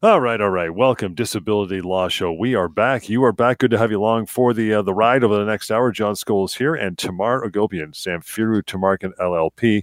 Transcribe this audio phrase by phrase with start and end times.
[0.00, 0.72] All right, all right.
[0.72, 2.32] Welcome, Disability Law Show.
[2.32, 3.08] We are back.
[3.08, 3.58] You are back.
[3.58, 5.90] Good to have you along for the uh, the ride over the next hour.
[5.90, 9.82] John Scholes here, and Tamar Agopian, Samfiru Tumarkin LLP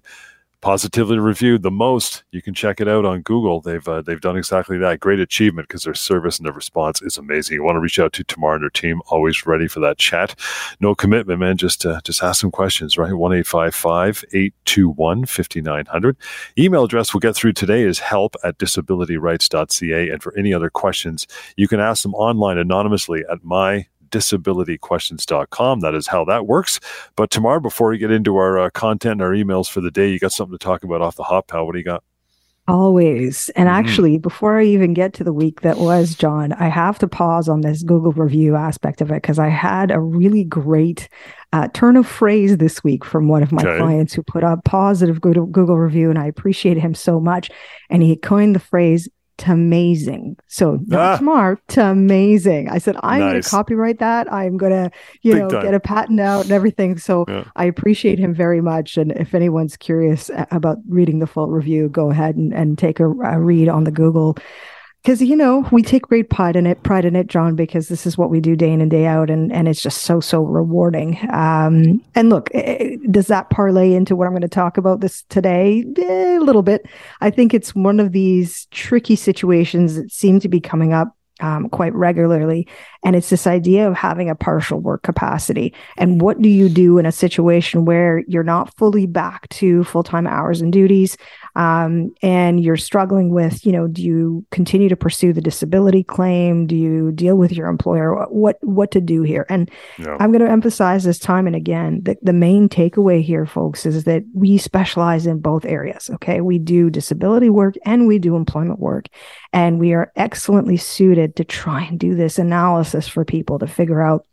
[0.62, 2.24] positively reviewed the most.
[2.32, 3.62] You can check it out on Google.
[3.62, 5.00] They've uh, they've done exactly that.
[5.00, 7.56] Great achievement because their service and their response is amazing.
[7.56, 9.02] You want to reach out to Tamar and her team.
[9.08, 10.40] Always ready for that chat.
[10.80, 11.58] No commitment, man.
[11.58, 12.98] Just uh, just ask some questions.
[12.98, 16.18] Right, one eight five five eight two one fifty nine hundred.
[16.58, 20.10] Email address we'll get through today is help at disabilityrights.ca.
[20.10, 25.80] And for any other questions, you can ask them online anonymously at my disabilityquestions.com.
[25.80, 26.80] That is how that works.
[27.16, 30.20] But Tamar, before we get into our uh, content, our emails for the day, you
[30.20, 31.66] got something to talk about off the hop, pal.
[31.66, 32.04] What do you got?
[32.68, 33.50] Always.
[33.50, 33.78] And mm-hmm.
[33.78, 37.48] actually, before I even get to the week that was, John, I have to pause
[37.48, 41.08] on this Google review aspect of it because I had a really great
[41.54, 43.78] uh, turn of phrase this week from one of my okay.
[43.78, 47.52] clients who put up positive Google review, and I appreciate him so much.
[47.92, 49.08] And he coined the phrase
[49.38, 50.38] to amazing.
[50.48, 51.18] So not ah.
[51.18, 52.70] smart to amazing.
[52.70, 53.32] I said, I'm nice.
[53.32, 54.32] going to copyright that.
[54.32, 55.62] I'm going to, you Big know, time.
[55.64, 56.98] get a patent out and everything.
[56.98, 57.46] So yeah.
[57.56, 58.98] I appreciate him very much.
[58.98, 63.10] And if anyone's curious about reading the full review, go ahead and, and take a,
[63.10, 64.38] a read on the Google
[65.06, 68.08] because you know we take great pride in it pride in it john because this
[68.08, 70.42] is what we do day in and day out and and it's just so so
[70.42, 72.50] rewarding um and look
[73.12, 76.64] does that parlay into what i'm going to talk about this today eh, a little
[76.64, 76.88] bit
[77.22, 81.70] i think it's one of these tricky situations that seem to be coming up um,
[81.70, 82.68] quite regularly.
[83.04, 85.74] And it's this idea of having a partial work capacity.
[85.98, 90.04] And what do you do in a situation where you're not fully back to full
[90.04, 91.18] time hours and duties?
[91.56, 96.68] Um, and you're struggling with, you know, do you continue to pursue the disability claim?
[96.68, 98.26] Do you deal with your employer?
[98.26, 99.46] What what to do here?
[99.50, 100.18] And yeah.
[100.20, 104.04] I'm going to emphasize this time and again that the main takeaway here, folks, is
[104.04, 106.10] that we specialize in both areas.
[106.16, 109.08] Okay, we do disability work and we do employment work,
[109.54, 114.02] and we are excellently suited to try and do this analysis for people to figure
[114.02, 114.26] out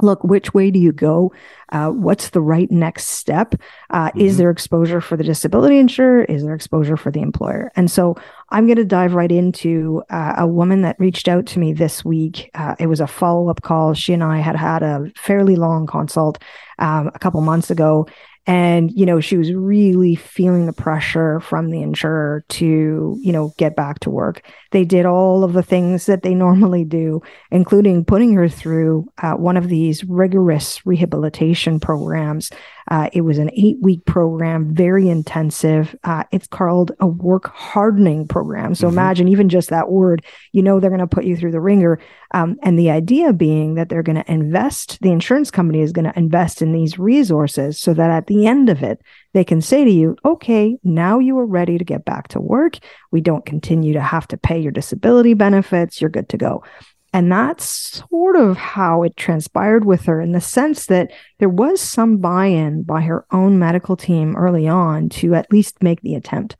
[0.00, 1.32] look which way do you go?
[1.70, 3.54] Uh, what's the right next step?
[3.90, 4.20] Uh, mm-hmm.
[4.20, 6.24] is there exposure for the disability insurer?
[6.24, 7.70] Is there exposure for the employer?
[7.76, 8.16] And so
[8.50, 12.04] i'm going to dive right into uh, a woman that reached out to me this
[12.04, 12.50] week.
[12.54, 13.94] Uh, it was a follow-up call.
[13.94, 16.42] She and i had had a fairly long consult
[16.78, 18.06] um, a couple months ago
[18.48, 23.52] and you know she was really feeling the pressure from the insurer to you know
[23.58, 24.42] get back to work.
[24.70, 29.34] They did all of the things that they normally do including putting her through uh,
[29.34, 32.50] one of these rigorous rehabilitation programs
[32.90, 38.26] uh, it was an eight week program very intensive uh, it's called a work hardening
[38.26, 38.98] program so mm-hmm.
[38.98, 41.98] imagine even just that word you know they're going to put you through the ringer
[42.32, 46.04] um, and the idea being that they're going to invest the insurance company is going
[46.04, 49.00] to invest in these resources so that at the end of it,
[49.34, 52.78] they can say to you, okay, now you are ready to get back to work.
[53.10, 56.00] We don't continue to have to pay your disability benefits.
[56.00, 56.64] You're good to go.
[57.12, 61.80] And that's sort of how it transpired with her in the sense that there was
[61.80, 66.14] some buy in by her own medical team early on to at least make the
[66.14, 66.56] attempt.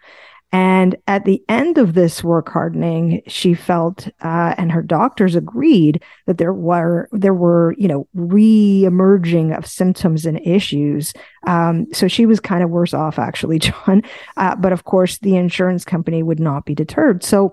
[0.51, 6.03] And at the end of this work hardening, she felt, uh, and her doctors agreed
[6.25, 11.13] that there were there were you know re-emerging of symptoms and issues.
[11.47, 14.03] Um, so she was kind of worse off, actually, John.
[14.39, 17.23] Uh, but of course, the insurance company would not be deterred.
[17.23, 17.53] So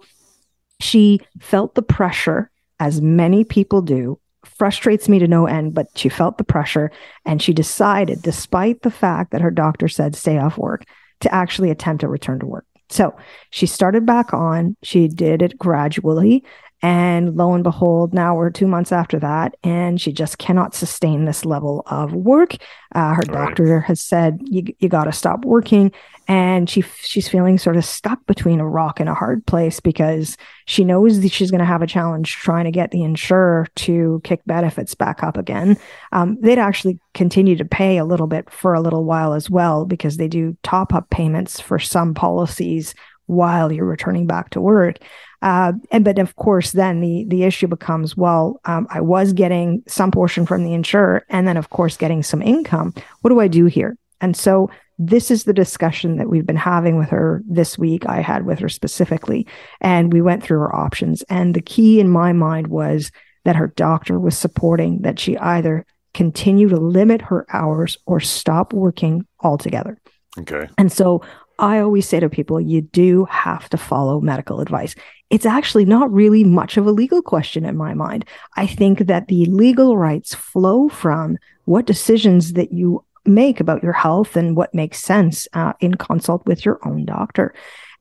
[0.79, 6.09] she felt the pressure, as many people do, frustrates me to no end, but she
[6.09, 6.91] felt the pressure
[7.25, 10.83] and she decided, despite the fact that her doctor said stay off work,
[11.21, 12.65] to actually attempt a return to work.
[12.89, 13.15] So
[13.49, 14.77] she started back on.
[14.83, 16.43] She did it gradually.
[16.81, 21.25] And lo and behold, now we're two months after that, and she just cannot sustain
[21.25, 22.55] this level of work.
[22.93, 25.91] Uh, her doctor has said, you, you got to stop working
[26.27, 30.37] and she she's feeling sort of stuck between a rock and a hard place because
[30.65, 34.21] she knows that she's going to have a challenge trying to get the insurer to
[34.23, 35.77] kick benefits back up again.
[36.11, 39.85] Um, they'd actually continue to pay a little bit for a little while as well
[39.85, 42.95] because they do top up payments for some policies
[43.27, 44.97] while you're returning back to work.
[45.45, 49.83] Uh, and but of course, then the the issue becomes, well, um, I was getting
[49.87, 52.93] some portion from the insurer, and then of course getting some income.
[53.21, 53.95] What do I do here?
[54.19, 58.07] And so this is the discussion that we've been having with her this week.
[58.07, 59.45] I had with her specifically,
[59.81, 61.21] and we went through her options.
[61.29, 63.11] And the key in my mind was
[63.43, 68.73] that her doctor was supporting that she either continue to limit her hours or stop
[68.73, 69.99] working altogether.
[70.39, 70.67] Okay.
[70.79, 71.21] And so
[71.59, 74.95] I always say to people, you do have to follow medical advice.
[75.29, 78.25] It's actually not really much of a legal question in my mind.
[78.55, 83.93] I think that the legal rights flow from what decisions that you make about your
[83.93, 87.53] health and what makes sense uh, in consult with your own doctor.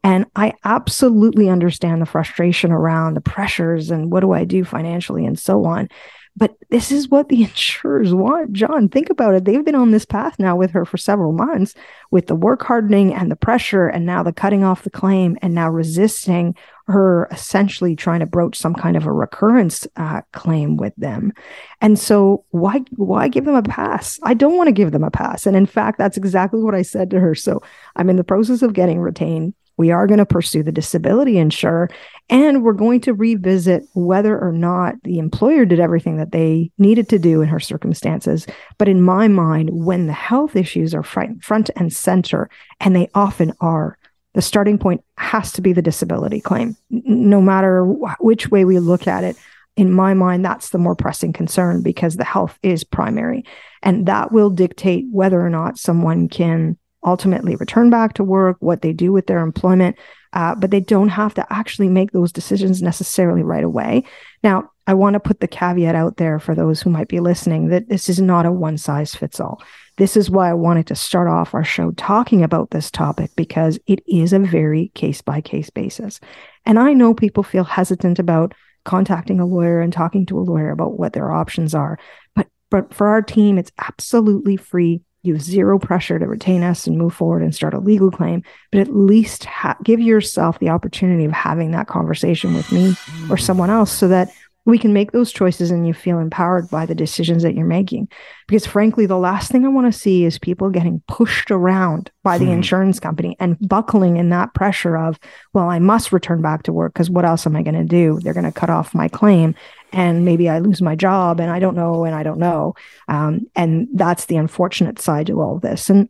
[0.02, 5.24] And I absolutely understand the frustration around the pressures and what do I do financially
[5.24, 5.88] and so on.
[6.36, 8.52] But this is what the insurers want.
[8.52, 9.44] John, think about it.
[9.44, 11.74] They've been on this path now with her for several months
[12.10, 15.54] with the work hardening and the pressure, and now the cutting off the claim, and
[15.54, 16.54] now resisting
[16.86, 21.32] her essentially trying to broach some kind of a recurrence uh, claim with them.
[21.80, 24.18] And so, why why give them a pass?
[24.22, 25.46] I don't want to give them a pass.
[25.46, 27.34] And in fact, that's exactly what I said to her.
[27.34, 27.62] So
[27.96, 31.90] I'm in the process of getting retained we are going to pursue the disability insurer
[32.30, 37.08] and we're going to revisit whether or not the employer did everything that they needed
[37.10, 38.46] to do in her circumstances.
[38.78, 42.48] But in my mind, when the health issues are front and center,
[42.80, 43.98] and they often are,
[44.32, 47.84] the starting point has to be the disability claim, no matter
[48.20, 49.36] which way we look at it.
[49.76, 53.44] In my mind, that's the more pressing concern because the health is primary.
[53.82, 58.82] And that will dictate whether or not someone can ultimately return back to work, what
[58.82, 59.96] they do with their employment,
[60.32, 64.04] uh, but they don't have to actually make those decisions necessarily right away.
[64.42, 67.68] Now, I want to put the caveat out there for those who might be listening
[67.68, 69.62] that this is not a one size fits all.
[69.96, 73.78] This is why I wanted to start off our show talking about this topic because
[73.86, 76.20] it is a very case by case basis.
[76.66, 78.54] And I know people feel hesitant about
[78.84, 81.98] contacting a lawyer and talking to a lawyer about what their options are.
[82.34, 86.86] But but for our team, it's absolutely free you have zero pressure to retain us
[86.86, 90.68] and move forward and start a legal claim, but at least ha- give yourself the
[90.68, 92.94] opportunity of having that conversation with me
[93.30, 94.30] or someone else so that
[94.66, 98.08] we can make those choices and you feel empowered by the decisions that you're making.
[98.48, 102.38] Because frankly, the last thing I want to see is people getting pushed around by
[102.38, 102.52] the hmm.
[102.52, 105.18] insurance company and buckling in that pressure of,
[105.52, 108.20] well, I must return back to work because what else am I going to do?
[108.20, 109.54] They're going to cut off my claim
[109.94, 112.74] and maybe I lose my job and I don't know and I don't know.
[113.08, 115.88] Um, and that's the unfortunate side to all of this.
[115.88, 116.08] And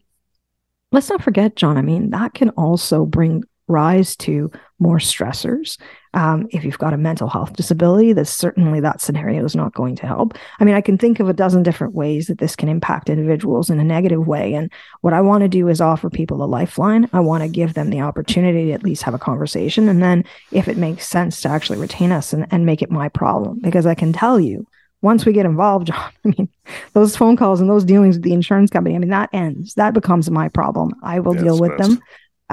[0.91, 5.79] let's not forget, John, I mean, that can also bring rise to more stressors.
[6.15, 9.97] Um, if you've got a mental health disability, that certainly that scenario is not going
[9.97, 10.39] to help.
[10.61, 13.69] I mean, I can think of a dozen different ways that this can impact individuals
[13.69, 14.55] in a negative way.
[14.55, 17.09] And what I want to do is offer people a lifeline.
[17.13, 19.89] I want to give them the opportunity to at least have a conversation.
[19.89, 23.09] And then if it makes sense to actually retain us and, and make it my
[23.09, 24.67] problem, because I can tell you,
[25.03, 26.49] once we get involved, John, I mean,
[26.95, 29.75] those phone calls and those dealings with the insurance company, I mean, that ends.
[29.75, 30.95] That becomes my problem.
[31.03, 31.91] I will deal with best.
[31.91, 32.03] them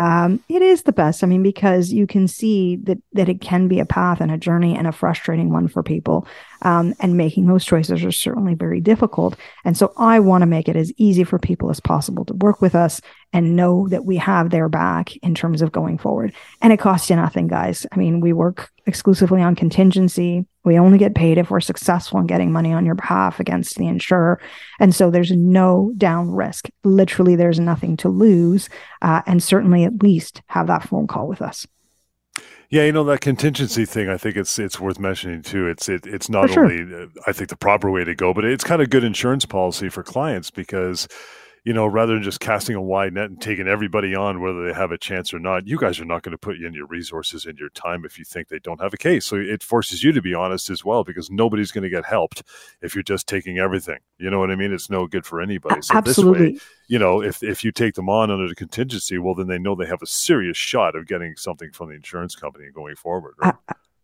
[0.01, 1.23] um, it is the best.
[1.23, 4.37] I mean, because you can see that that it can be a path and a
[4.37, 6.27] journey and a frustrating one for people.
[6.63, 9.35] Um, and making those choices are certainly very difficult.
[9.63, 12.61] And so I want to make it as easy for people as possible to work
[12.61, 13.01] with us
[13.31, 16.33] and know that we have their back in terms of going forward.
[16.61, 17.85] And it costs you nothing, guys.
[17.91, 20.45] I mean, we work exclusively on contingency.
[20.63, 23.87] We only get paid if we're successful in getting money on your behalf against the
[23.87, 24.39] insurer.
[24.79, 26.69] And so there's no down risk.
[26.83, 28.69] Literally, there's nothing to lose.
[29.01, 31.65] Uh, and certainly, at least have that phone call with us.
[32.69, 34.07] Yeah, you know that contingency thing.
[34.07, 35.67] I think it's it's worth mentioning too.
[35.67, 36.63] It's it, it's not sure.
[36.63, 39.45] only uh, I think the proper way to go, but it's kind of good insurance
[39.45, 41.09] policy for clients because
[41.63, 44.73] you know, rather than just casting a wide net and taking everybody on, whether they
[44.73, 47.45] have a chance or not, you guys are not going to put in your resources
[47.45, 49.25] and your time if you think they don't have a case.
[49.25, 52.41] So it forces you to be honest as well, because nobody's going to get helped
[52.81, 53.99] if you're just taking everything.
[54.17, 54.73] You know what I mean?
[54.73, 55.81] It's no good for anybody.
[55.83, 56.53] So Absolutely.
[56.53, 59.47] this way, you know, if if you take them on under the contingency, well, then
[59.47, 62.95] they know they have a serious shot of getting something from the insurance company going
[62.95, 63.35] forward.
[63.37, 63.53] Right?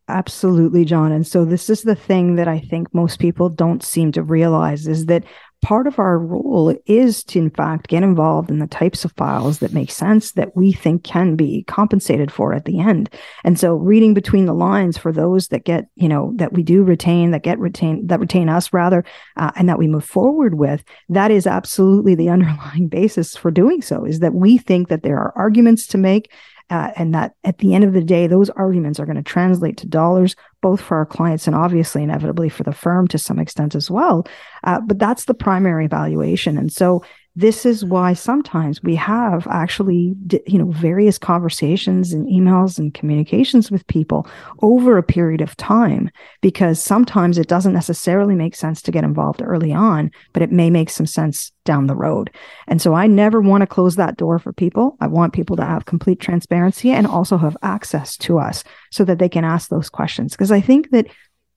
[0.10, 1.12] Absolutely, John.
[1.12, 4.88] And so this is the thing that I think most people don't seem to realize
[4.88, 5.26] is that
[5.62, 9.60] part of our role is to, in fact, get involved in the types of files
[9.60, 13.10] that make sense that we think can be compensated for at the end.
[13.44, 16.84] And so, reading between the lines for those that get, you know, that we do
[16.84, 19.04] retain, that get retained, that retain us rather,
[19.36, 23.82] uh, and that we move forward with, that is absolutely the underlying basis for doing
[23.82, 24.06] so.
[24.06, 26.32] Is that we think that there are arguments to make
[26.70, 29.78] uh, and that at the end of the day, those arguments are going to translate
[29.78, 33.76] to dollars, both for our clients and obviously, inevitably, for the firm to some extent
[33.76, 34.28] as well.
[34.64, 36.58] Uh, but that's the primary evaluation.
[36.58, 37.04] And so
[37.38, 40.16] this is why sometimes we have actually
[40.48, 44.28] you know various conversations and emails and communications with people
[44.64, 46.10] over a period of time
[46.42, 50.72] because sometimes it doesn't necessarily make sense to get involved early on but it may
[50.72, 52.32] make some sense down the road.
[52.68, 54.98] And so i never want to close that door for people.
[55.00, 59.20] I want people to have complete transparency and also have access to us so that
[59.20, 60.32] they can ask those questions.
[60.32, 61.06] Because i think that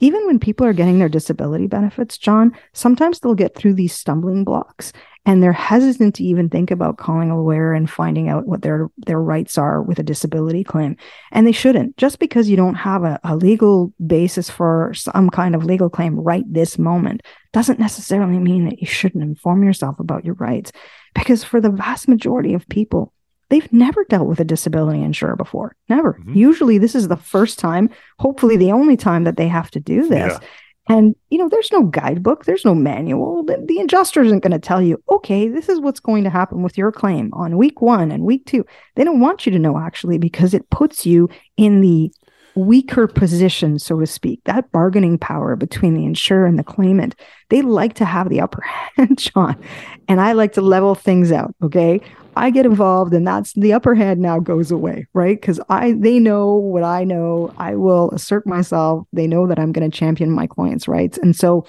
[0.01, 4.45] even when people are getting their disability benefits, John, sometimes they'll get through these stumbling
[4.45, 4.93] blocks
[5.27, 8.89] and they're hesitant to even think about calling a lawyer and finding out what their
[8.97, 10.97] their rights are with a disability claim.
[11.31, 11.99] And they shouldn't.
[11.99, 16.19] Just because you don't have a, a legal basis for some kind of legal claim
[16.19, 20.73] right this moment doesn't necessarily mean that you shouldn't inform yourself about your rights.
[21.15, 23.13] Because for the vast majority of people
[23.51, 25.77] they've never dealt with a disability insurer before.
[25.89, 26.15] Never.
[26.15, 26.35] Mm-hmm.
[26.35, 30.09] Usually, this is the first time, hopefully, the only time that they have to do
[30.09, 30.33] this.
[30.33, 30.49] Yeah.
[30.89, 33.45] And, you know, there's no guidebook, there's no manual.
[33.45, 36.63] The, the adjuster isn't going to tell you, okay, this is what's going to happen
[36.63, 38.65] with your claim on week one and week two.
[38.97, 42.11] They don't want you to know, actually, because it puts you in the
[42.57, 47.15] weaker position, so to speak, that bargaining power between the insurer and the claimant.
[47.49, 48.63] They like to have the upper
[48.97, 49.63] hand, John.
[50.09, 51.55] And I like to level things out.
[51.63, 52.01] Okay.
[52.37, 55.41] I get involved and that's the upper hand now goes away, right?
[55.41, 57.53] Because I they know what I know.
[57.59, 59.07] I will assert myself.
[59.13, 61.19] They know that I'm going to champion my clients' rights.
[61.19, 61.67] And so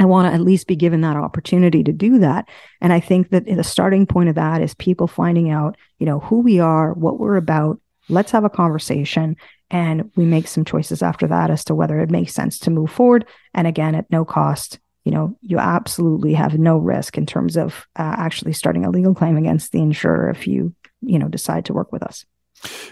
[0.00, 2.48] I want to at least be given that opportunity to do that.
[2.80, 6.20] And I think that the starting point of that is people finding out, you know,
[6.20, 7.80] who we are, what we're about.
[8.08, 9.36] Let's have a conversation
[9.70, 12.90] and we make some choices after that as to whether it makes sense to move
[12.90, 13.26] forward.
[13.54, 17.86] And again, at no cost you know, you absolutely have no risk in terms of
[17.96, 21.74] uh, actually starting a legal claim against the insurer if you, you know, decide to
[21.74, 22.24] work with us.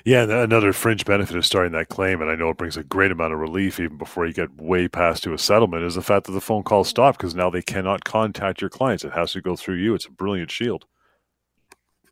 [0.04, 3.11] Yeah, another fringe benefit of starting that claim, and I know it brings a great
[3.11, 6.26] amount of relief even before you get way past to a settlement, is the fact
[6.26, 9.04] that the phone calls stop because now they cannot contact your clients.
[9.04, 9.95] It has to go through you.
[9.95, 10.85] It's a brilliant shield.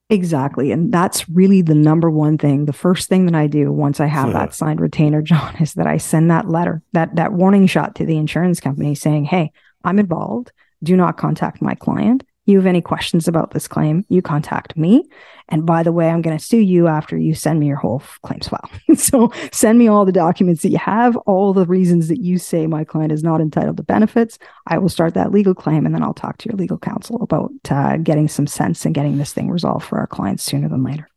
[0.09, 0.73] Exactly.
[0.73, 2.65] And that's really the number one thing.
[2.65, 5.87] The first thing that I do once I have that signed retainer, John, is that
[5.87, 9.53] I send that letter, that that warning shot to the insurance company saying, Hey,
[9.85, 10.53] I'm involved.
[10.83, 12.25] Do not contact my client.
[12.47, 15.09] You have any questions about this claim, you contact me.
[15.51, 18.03] And by the way, I'm going to sue you after you send me your whole
[18.23, 18.69] claims file.
[18.97, 22.67] so send me all the documents that you have, all the reasons that you say
[22.67, 24.39] my client is not entitled to benefits.
[24.67, 27.53] I will start that legal claim and then I'll talk to your legal counsel about
[27.71, 31.09] uh, getting some sense and getting this thing resolved for our clients sooner than later.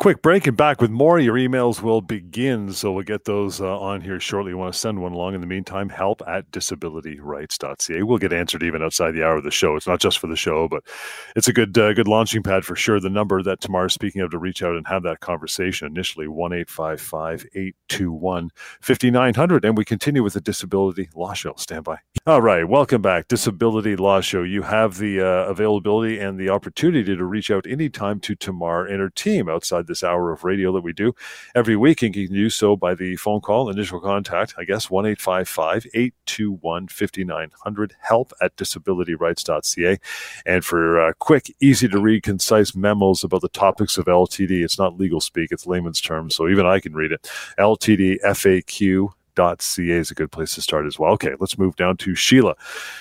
[0.00, 1.20] Quick break and back with more.
[1.20, 4.52] Your emails will begin, so we'll get those uh, on here shortly.
[4.52, 5.34] You want to send one along.
[5.34, 8.02] In the meantime, help at disabilityrights.ca.
[8.02, 9.76] We'll get answered even outside the hour of the show.
[9.76, 10.84] It's not just for the show, but
[11.36, 12.98] it's a good uh, good launching pad for sure.
[12.98, 16.28] The number that Tamar is speaking of to reach out and have that conversation initially
[16.28, 19.64] 1 821 5900.
[19.66, 21.52] And we continue with the Disability Law Show.
[21.58, 21.98] Stand by.
[22.26, 22.66] All right.
[22.66, 23.28] Welcome back.
[23.28, 24.44] Disability Law Show.
[24.44, 29.00] You have the uh, availability and the opportunity to reach out anytime to Tamar and
[29.00, 31.14] her team outside this hour of radio that we do
[31.54, 32.02] every week.
[32.02, 36.88] And you can do so by the phone call, initial contact, I guess, 1 821
[36.88, 39.98] 5900, help at disabilityrights.ca.
[40.46, 44.78] And for uh, quick, easy to read, concise memos about the topics of LTD, it's
[44.78, 46.36] not legal speak, it's layman's terms.
[46.36, 47.28] So even I can read it.
[47.58, 51.12] LTD FAQ ca is a good place to start as well.
[51.12, 52.54] Okay, let's move down to Sheila.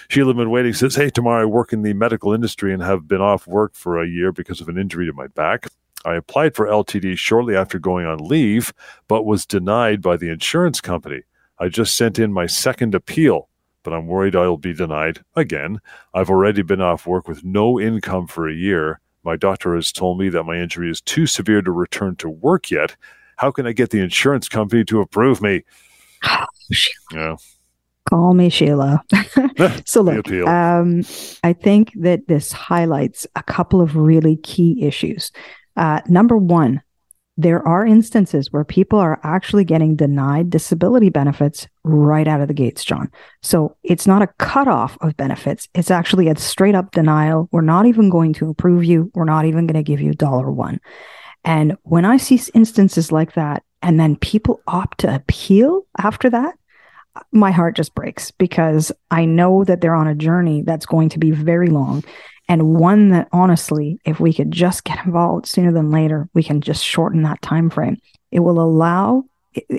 [0.10, 3.22] Sheila been waiting says, Hey, Tamar I work in the medical industry and have been
[3.22, 5.67] off work for a year because of an injury to my back.
[6.06, 8.74] I applied for LTD shortly after going on leave,
[9.08, 11.24] but was denied by the insurance company.
[11.60, 13.50] I just sent in my second appeal,
[13.84, 15.82] but I'm worried I'll be denied again.
[16.13, 19.01] I've already been off work with no income for a year.
[19.24, 22.72] My doctor has told me that my injury is too severe to return to work
[22.72, 22.96] yet.
[23.36, 25.63] How can I get the insurance company to approve me?
[26.25, 26.46] Oh,
[27.12, 27.36] yeah.
[28.10, 29.03] Call me Sheila.
[29.86, 31.03] so look, um,
[31.44, 35.32] I think that this highlights a couple of really key issues.
[35.80, 36.82] Uh, number one,
[37.38, 42.54] there are instances where people are actually getting denied disability benefits right out of the
[42.54, 43.10] gates, John.
[43.42, 45.70] So it's not a cutoff of benefits.
[45.74, 47.48] It's actually a straight up denial.
[47.54, 49.10] We're not even going to approve you.
[49.16, 50.82] We're not even going to give you dollar one.
[51.46, 56.56] And when I see instances like that, and then people opt to appeal after that,
[57.32, 61.20] my heart just breaks because I know that they're on a journey that's going to
[61.20, 62.04] be very long
[62.50, 66.60] and one that honestly if we could just get involved sooner than later we can
[66.60, 67.96] just shorten that time frame
[68.32, 69.24] it will allow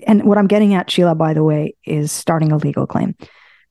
[0.06, 3.14] and what i'm getting at sheila by the way is starting a legal claim.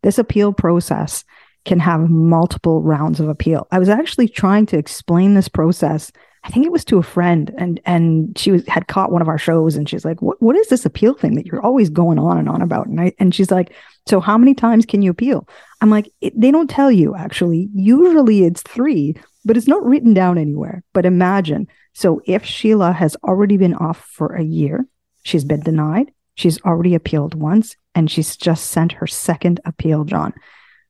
[0.03, 1.23] This appeal process
[1.65, 3.67] can have multiple rounds of appeal.
[3.71, 6.11] I was actually trying to explain this process
[6.43, 9.27] I think it was to a friend, and and she was had caught one of
[9.27, 12.17] our shows, and she's like, "What what is this appeal thing that you're always going
[12.17, 13.73] on and on about?" And I and she's like,
[14.07, 15.47] "So how many times can you appeal?"
[15.81, 17.69] I'm like, "They don't tell you actually.
[17.73, 20.83] Usually it's three, but it's not written down anywhere.
[20.93, 24.87] But imagine, so if Sheila has already been off for a year,
[25.23, 30.33] she's been denied, she's already appealed once, and she's just sent her second appeal, John.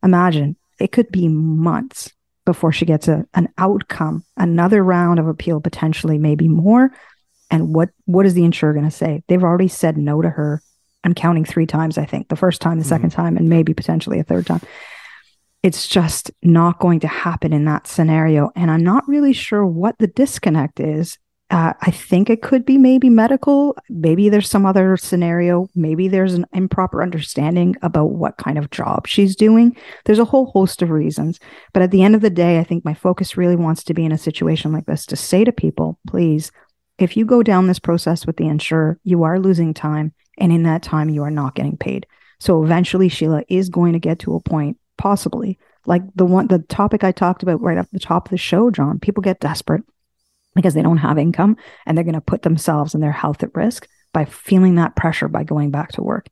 [0.03, 2.13] Imagine it could be months
[2.49, 6.91] before she gets a, an outcome, another round of appeal, potentially maybe more.
[7.51, 9.21] And what what is the insurer going to say?
[9.27, 10.63] They've already said no to her.
[11.03, 12.27] I'm counting three times, I think.
[12.27, 12.89] The first time, the mm-hmm.
[12.89, 14.61] second time, and maybe potentially a third time.
[15.61, 18.49] It's just not going to happen in that scenario.
[18.55, 21.19] And I'm not really sure what the disconnect is
[21.51, 23.75] uh, I think it could be maybe medical.
[23.89, 25.67] Maybe there's some other scenario.
[25.75, 29.75] Maybe there's an improper understanding about what kind of job she's doing.
[30.05, 31.39] There's a whole host of reasons.
[31.73, 34.05] But at the end of the day, I think my focus really wants to be
[34.05, 36.51] in a situation like this to say to people, please
[36.99, 40.13] if you go down this process with the insurer, you are losing time.
[40.37, 42.05] And in that time, you are not getting paid.
[42.39, 46.59] So eventually, Sheila is going to get to a point, possibly like the one, the
[46.59, 48.99] topic I talked about right at the top of the show, John.
[48.99, 49.83] People get desperate
[50.55, 53.55] because they don't have income and they're going to put themselves and their health at
[53.55, 56.27] risk by feeling that pressure by going back to work.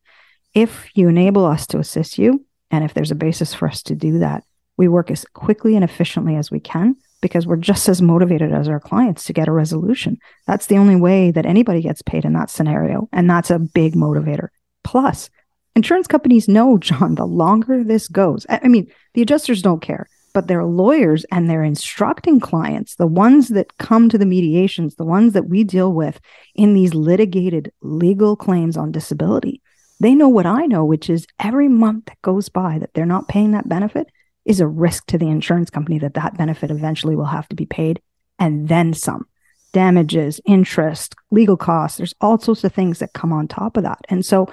[0.54, 3.94] If you enable us to assist you, and if there's a basis for us to
[3.94, 4.44] do that,
[4.76, 8.68] we work as quickly and efficiently as we can because we're just as motivated as
[8.68, 10.18] our clients to get a resolution.
[10.46, 13.08] That's the only way that anybody gets paid in that scenario.
[13.12, 14.48] And that's a big motivator.
[14.84, 15.28] Plus,
[15.74, 20.48] insurance companies know, John, the longer this goes, I mean, the adjusters don't care, but
[20.48, 25.32] their lawyers and they're instructing clients, the ones that come to the mediations, the ones
[25.32, 26.20] that we deal with
[26.54, 29.62] in these litigated legal claims on disability,
[30.00, 33.28] they know what I know, which is every month that goes by that they're not
[33.28, 34.06] paying that benefit
[34.44, 37.66] is a risk to the insurance company that that benefit eventually will have to be
[37.66, 38.00] paid
[38.38, 39.26] and then some
[39.72, 41.98] damages, interest, legal costs.
[41.98, 44.00] There's all sorts of things that come on top of that.
[44.08, 44.50] And so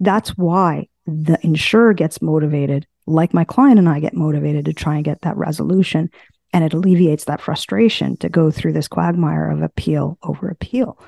[0.00, 4.96] that's why the insurer gets motivated, like my client and I get motivated to try
[4.96, 6.10] and get that resolution.
[6.52, 10.98] And it alleviates that frustration to go through this quagmire of appeal over appeal.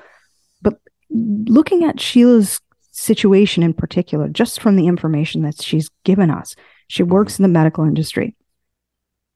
[0.61, 0.79] But
[1.09, 6.55] looking at Sheila's situation in particular, just from the information that she's given us,
[6.87, 8.35] she works in the medical industry.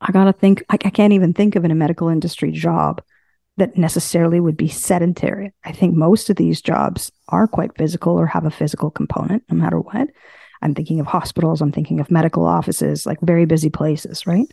[0.02, 3.02] I got to think, I, I can't even think of in a medical industry job
[3.58, 5.54] that necessarily would be sedentary.
[5.64, 9.56] I think most of these jobs are quite physical or have a physical component, no
[9.56, 10.10] matter what.
[10.64, 14.48] I'm thinking of hospitals, I'm thinking of medical offices, like very busy places, right?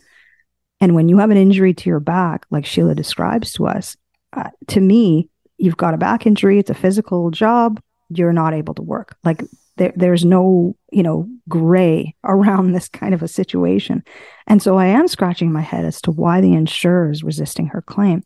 [0.81, 3.95] And when you have an injury to your back, like Sheila describes to us,
[4.33, 8.73] uh, to me, you've got a back injury, it's a physical job, you're not able
[8.73, 9.15] to work.
[9.23, 9.43] Like
[9.77, 14.03] there, there's no, you know, gray around this kind of a situation.
[14.47, 17.81] And so I am scratching my head as to why the insurer is resisting her
[17.81, 18.23] claim.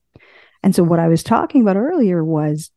[0.63, 2.71] And so what I was talking about earlier was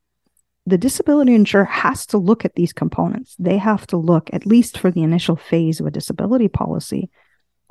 [0.68, 3.36] the disability insurer has to look at these components.
[3.38, 7.10] They have to look, at least for the initial phase of a disability policy,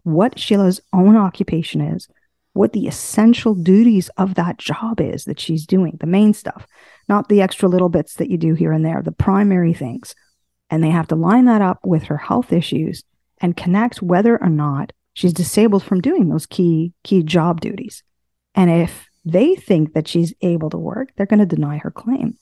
[0.04, 2.08] what Sheila's own occupation is,
[2.54, 6.66] what the essential duties of that job is that she's doing, the main stuff,
[7.08, 10.16] not the extra little bits that you do here and there, the primary things
[10.70, 13.04] and they have to line that up with her health issues
[13.40, 18.04] and connect whether or not she's disabled from doing those key key job duties.
[18.56, 22.38] And if they think that she's able to work, they're going to deny her claim.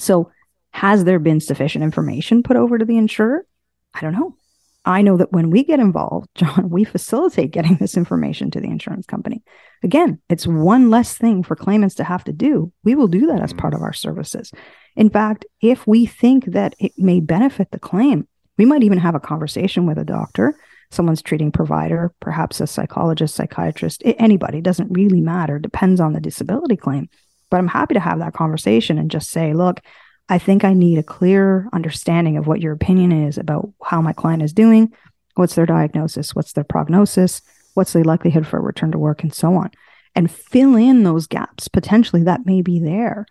[0.00, 0.30] So,
[0.72, 3.44] has there been sufficient information put over to the insurer?
[3.92, 4.36] I don't know.
[4.84, 8.68] I know that when we get involved, John, we facilitate getting this information to the
[8.68, 9.42] insurance company.
[9.82, 12.72] Again, it's one less thing for claimants to have to do.
[12.82, 14.52] We will do that as part of our services.
[14.96, 19.14] In fact, if we think that it may benefit the claim, we might even have
[19.14, 20.58] a conversation with a doctor,
[20.90, 26.76] someone's treating provider, perhaps a psychologist, psychiatrist, anybody, doesn't really matter, depends on the disability
[26.76, 27.08] claim.
[27.50, 29.80] But I'm happy to have that conversation and just say, look,
[30.28, 34.12] I think I need a clear understanding of what your opinion is about how my
[34.12, 34.92] client is doing,
[35.34, 37.42] what's their diagnosis, what's their prognosis,
[37.74, 39.70] what's the likelihood for a return to work, and so on.
[40.14, 43.26] And fill in those gaps potentially that may be there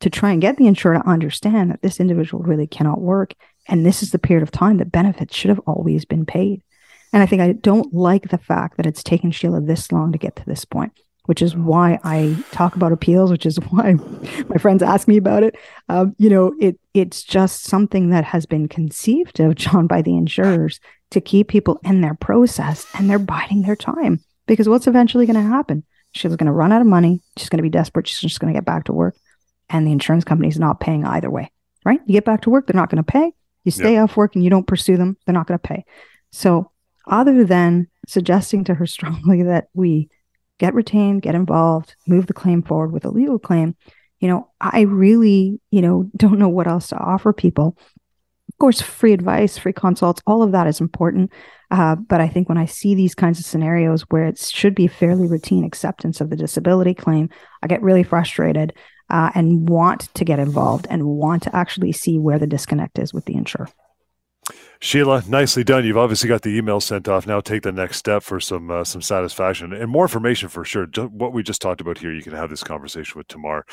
[0.00, 3.34] to try and get the insurer to understand that this individual really cannot work.
[3.68, 6.62] And this is the period of time that benefits should have always been paid.
[7.12, 10.18] And I think I don't like the fact that it's taken Sheila this long to
[10.18, 10.92] get to this point
[11.26, 13.94] which is why I talk about appeals, which is why
[14.48, 15.56] my friends ask me about it.
[15.88, 20.16] Um, you know, it it's just something that has been conceived of, John, by the
[20.16, 20.80] insurers
[21.10, 25.42] to keep people in their process, and they're biding their time because what's eventually going
[25.42, 25.84] to happen?
[26.12, 27.22] She's going to run out of money.
[27.38, 28.06] She's going to be desperate.
[28.06, 29.16] She's just going to get back to work,
[29.68, 31.50] and the insurance company is not paying either way.
[31.84, 32.00] Right?
[32.06, 33.32] You get back to work, they're not going to pay.
[33.64, 34.04] You stay yep.
[34.04, 35.84] off work and you don't pursue them, they're not going to pay.
[36.30, 36.70] So,
[37.06, 40.08] other than suggesting to her strongly that we
[40.58, 43.74] get retained, get involved, move the claim forward with a legal claim,
[44.22, 47.76] you know, I really, you know, don't know what else to offer people.
[48.48, 51.32] Of course, free advice, free consults, all of that is important.
[51.70, 54.86] Uh, but I think when I see these kinds of scenarios where it should be
[54.86, 57.30] fairly routine acceptance of the disability claim,
[57.62, 58.74] I get really frustrated
[59.10, 63.12] uh, and want to get involved and want to actually see where the disconnect is
[63.12, 63.68] with the insurer.
[64.80, 65.84] Sheila, nicely done.
[65.84, 67.24] You've obviously got the email sent off.
[67.24, 70.86] Now take the next step for some uh, some satisfaction and more information for sure.
[70.86, 73.64] What we just talked about here, you can have this conversation with Tamar.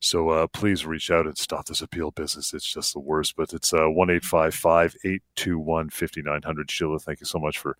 [0.00, 2.52] So uh, please reach out and stop this appeal business.
[2.52, 3.34] It's just the worst.
[3.34, 6.70] But it's uh, one eight five five eight two one fifty nine hundred.
[6.70, 7.78] Sheila, thank you so much for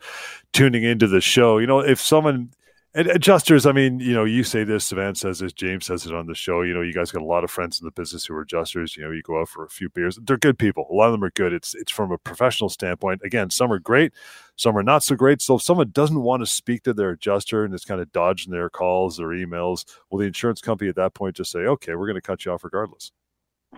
[0.54, 1.58] tuning into the show.
[1.58, 2.52] You know, if someone
[2.94, 6.14] And adjusters, I mean, you know, you say this, Savannah says this, James says it
[6.14, 6.62] on the show.
[6.62, 8.96] You know, you guys got a lot of friends in the business who are adjusters.
[8.96, 10.18] You know, you go out for a few beers.
[10.22, 10.87] They're good people.
[10.90, 11.53] A lot of them are good.
[11.53, 13.20] It's it's from a professional standpoint.
[13.22, 14.14] Again, some are great,
[14.57, 15.42] some are not so great.
[15.42, 18.53] So if someone doesn't want to speak to their adjuster and is kind of dodging
[18.53, 22.07] their calls or emails, will the insurance company at that point just say, okay, we're
[22.07, 23.12] going to cut you off regardless?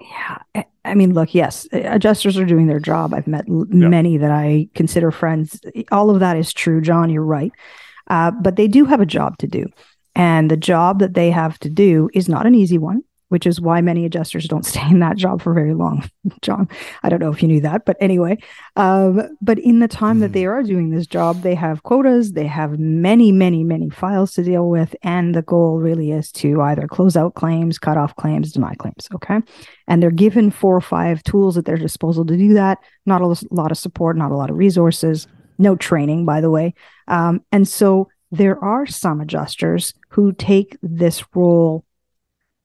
[0.01, 0.39] Yeah.
[0.85, 3.13] I mean, look, yes, uh, adjusters are doing their job.
[3.13, 3.89] I've met yeah.
[3.89, 5.61] many that I consider friends.
[5.91, 7.11] All of that is true, John.
[7.11, 7.53] You're right.
[8.11, 9.67] Uh, but they do have a job to do.
[10.17, 13.61] And the job that they have to do is not an easy one, which is
[13.61, 16.11] why many adjusters don't stay in that job for very long.
[16.43, 16.69] John,
[17.05, 18.39] I don't know if you knew that, but anyway.
[18.75, 20.21] Um, but in the time mm.
[20.23, 20.51] that they hmm.
[20.51, 24.69] are doing this job, they have quotas, they have many, many, many files to deal
[24.69, 24.97] with.
[25.05, 29.07] And the goal really is to either close out claims, cut off claims, deny claims.
[29.15, 29.39] Okay.
[29.87, 32.79] And they're given four or five tools at their disposal to do that.
[33.07, 35.29] Not a lot of support, not a lot of resources
[35.61, 36.75] no training, by the way.
[37.07, 41.85] Um, and so there are some adjusters who take this role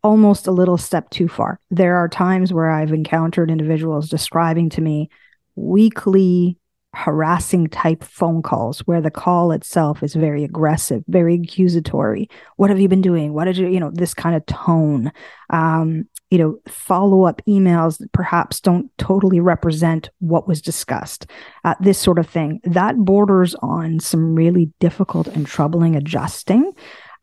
[0.03, 1.59] almost a little step too far.
[1.71, 5.09] There are times where I've encountered individuals describing to me
[5.55, 6.57] weekly
[6.93, 12.29] harassing type phone calls where the call itself is very aggressive, very accusatory.
[12.55, 13.33] What have you been doing?
[13.33, 15.11] What did you, you know, this kind of tone.
[15.49, 21.27] Um, you know, follow up emails that perhaps don't totally represent what was discussed,
[21.63, 22.59] uh, this sort of thing.
[22.63, 26.71] That borders on some really difficult and troubling adjusting.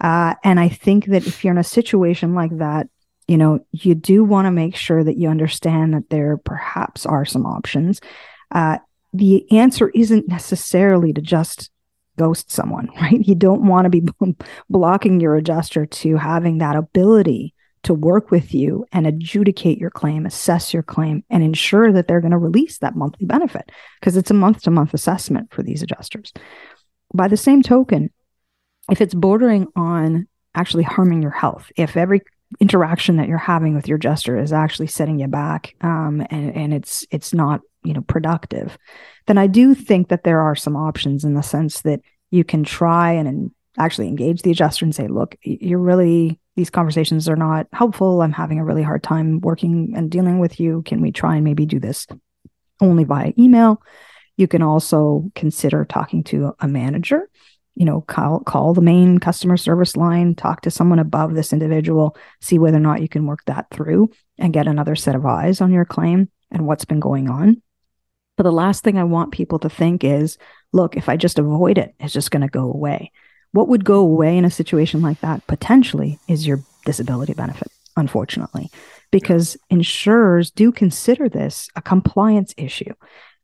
[0.00, 2.88] Uh, and I think that if you're in a situation like that,
[3.28, 7.24] you know, you do want to make sure that you understand that there perhaps are
[7.24, 8.00] some options.
[8.50, 8.78] Uh,
[9.12, 11.70] the answer isn't necessarily to just
[12.18, 13.26] ghost someone, right?
[13.26, 14.02] You don't want to be
[14.70, 17.51] blocking your adjuster to having that ability
[17.84, 22.20] to work with you and adjudicate your claim, assess your claim, and ensure that they're
[22.20, 25.82] going to release that monthly benefit because it's a month to month assessment for these
[25.82, 26.32] adjusters.
[27.12, 28.10] By the same token,
[28.90, 32.22] if it's bordering on actually harming your health, if every
[32.60, 36.74] interaction that you're having with your adjuster is actually setting you back um, and, and
[36.74, 38.76] it's it's not you know productive,
[39.26, 42.64] then I do think that there are some options in the sense that you can
[42.64, 47.36] try and, and actually engage the adjuster and say, look, you're really these conversations are
[47.36, 48.22] not helpful.
[48.22, 50.82] I'm having a really hard time working and dealing with you.
[50.82, 52.06] Can we try and maybe do this
[52.80, 53.82] only via email?
[54.36, 57.28] You can also consider talking to a manager.
[57.74, 62.16] You know, call call the main customer service line, talk to someone above this individual,
[62.40, 65.62] see whether or not you can work that through and get another set of eyes
[65.62, 67.62] on your claim and what's been going on.
[68.36, 70.36] But the last thing I want people to think is,
[70.72, 73.10] look, if I just avoid it, it's just going to go away.
[73.52, 78.70] What would go away in a situation like that potentially is your disability benefit, unfortunately,
[79.10, 82.92] because insurers do consider this a compliance issue.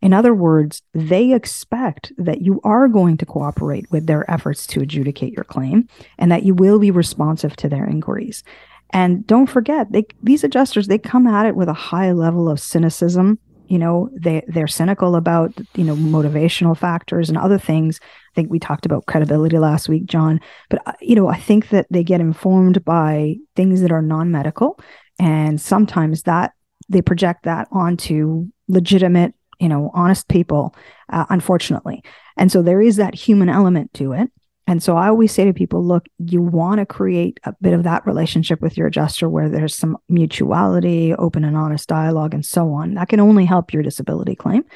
[0.01, 4.81] In other words, they expect that you are going to cooperate with their efforts to
[4.81, 8.45] adjudicate your claim and that you will be responsive to their inquiries.
[8.91, 12.61] And don't forget, they, these adjusters, they come at it with a high level of
[12.61, 18.01] cynicism you know they they're cynical about you know motivational factors and other things.
[18.03, 21.71] I think we talked about credibility last week john but uh, you know i think
[21.71, 24.79] that they get informed by things that are non-medical
[25.19, 26.53] and sometimes that
[26.89, 30.73] they project that onto legitimate you know honest people
[31.11, 32.03] uh, unfortunately.
[32.37, 34.31] And so there is that human element to it
[34.69, 37.85] and so I always say to people, look, you want to create a bit of
[37.85, 42.75] that relationship with your adjuster where there's some mutuality, open and honest dialogue, and so
[42.75, 42.93] on.
[42.93, 44.67] That can only help your disability claim.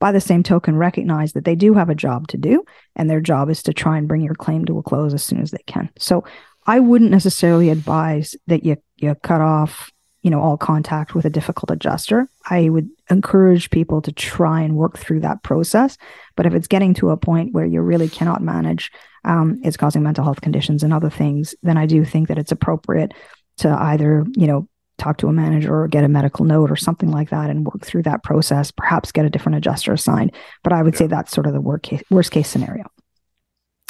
[0.00, 2.64] By the same token, recognize that they do have a job to do,
[2.96, 5.40] and their job is to try and bring your claim to a close as soon
[5.40, 5.90] as they can.
[5.96, 6.24] So
[6.66, 11.30] I wouldn't necessarily advise that you you cut off you know all contact with a
[11.30, 15.96] difficult adjuster i would encourage people to try and work through that process
[16.34, 18.90] but if it's getting to a point where you really cannot manage
[19.26, 22.52] um, it's causing mental health conditions and other things then i do think that it's
[22.52, 23.12] appropriate
[23.56, 27.10] to either you know talk to a manager or get a medical note or something
[27.10, 30.82] like that and work through that process perhaps get a different adjuster assigned but i
[30.82, 30.98] would yeah.
[31.00, 32.84] say that's sort of the worst case, worst case scenario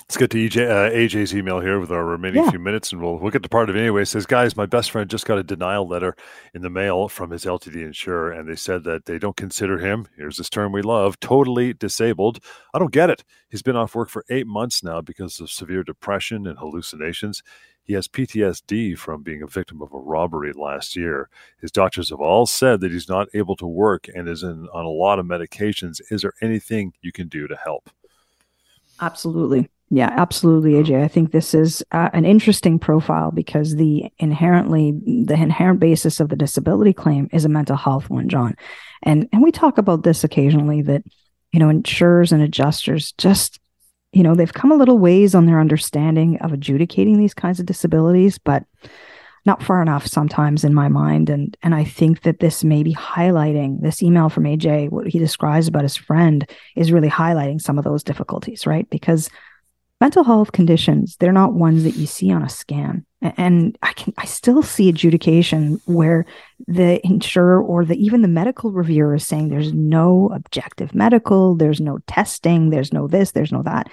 [0.08, 2.50] Let's get to EJ, uh, AJ's email here with our remaining yeah.
[2.50, 4.02] few minutes, and we'll we'll get to part of it anyway.
[4.02, 6.14] It says, guys, my best friend just got a denial letter
[6.54, 10.06] in the mail from his LTD insurer, and they said that they don't consider him.
[10.16, 12.38] Here's this term we love: totally disabled.
[12.72, 13.24] I don't get it.
[13.48, 17.42] He's been off work for eight months now because of severe depression and hallucinations.
[17.82, 21.28] He has PTSD from being a victim of a robbery last year.
[21.60, 24.84] His doctors have all said that he's not able to work and is in, on
[24.84, 26.00] a lot of medications.
[26.10, 27.90] Is there anything you can do to help?
[29.00, 29.68] Absolutely.
[29.88, 31.05] Yeah, absolutely, AJ.
[31.05, 34.92] I think this is uh, an interesting profile because the inherently
[35.25, 38.57] the inherent basis of the disability claim is a mental health one, John.
[39.05, 41.05] And and we talk about this occasionally that
[41.53, 43.61] you know insurers and adjusters just
[44.16, 47.66] you know, they've come a little ways on their understanding of adjudicating these kinds of
[47.66, 48.64] disabilities, but
[49.44, 51.29] not far enough sometimes in my mind.
[51.29, 55.18] And and I think that this may be highlighting this email from AJ, what he
[55.18, 58.88] describes about his friend is really highlighting some of those difficulties, right?
[58.88, 59.29] Because
[60.00, 63.04] mental health conditions, they're not ones that you see on a scan.
[63.22, 66.26] And I can I still see adjudication where
[66.66, 71.80] the insurer or the even the medical reviewer is saying there's no objective medical, there's
[71.80, 73.88] no testing, there's no this, there's no that.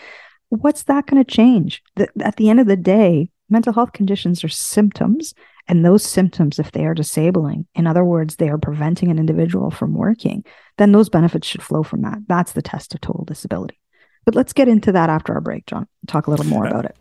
[0.50, 1.82] What's that going to change?
[1.96, 5.34] The, at the end of the day, mental health conditions are symptoms
[5.68, 9.72] and those symptoms if they are disabling in other words they are preventing an individual
[9.72, 10.44] from working
[10.78, 13.80] then those benefits should flow from that that's the test of total disability
[14.26, 15.88] but let's get into that after our break john.
[16.08, 16.96] Talk a little more about it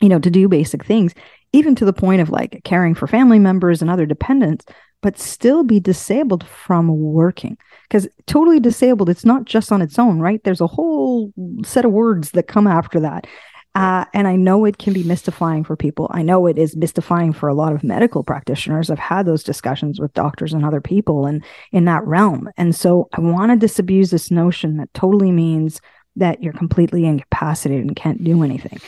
[0.00, 1.14] you know to do basic things
[1.52, 4.64] even to the point of like caring for family members and other dependents
[5.02, 7.58] but still be disabled from working.
[7.88, 10.42] Because totally disabled it's not just on its own right?
[10.44, 11.32] There's a whole
[11.64, 13.26] set of words that come after that
[13.74, 16.08] uh, and I know it can be mystifying for people.
[16.10, 18.90] I know it is mystifying for a lot of medical practitioners.
[18.90, 22.50] I've had those discussions with doctors and other people and in that realm.
[22.58, 25.80] And so I want to disabuse this notion that totally means
[26.16, 28.78] that you're completely incapacitated and can't do anything.